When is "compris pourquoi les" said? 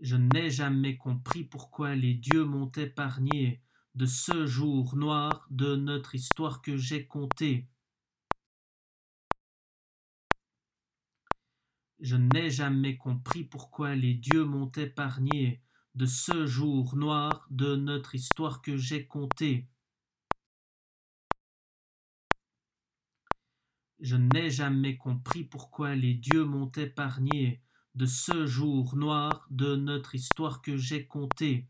0.96-2.14, 12.96-14.14, 24.96-26.14